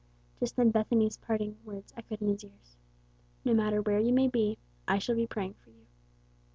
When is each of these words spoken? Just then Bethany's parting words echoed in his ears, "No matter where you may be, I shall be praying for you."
Just 0.39 0.55
then 0.55 0.71
Bethany's 0.71 1.17
parting 1.17 1.57
words 1.63 1.93
echoed 1.95 2.23
in 2.23 2.29
his 2.29 2.43
ears, 2.43 2.75
"No 3.45 3.53
matter 3.53 3.83
where 3.83 3.99
you 3.99 4.11
may 4.13 4.27
be, 4.27 4.57
I 4.87 4.97
shall 4.97 5.13
be 5.15 5.27
praying 5.27 5.53
for 5.63 5.69
you." 5.69 5.85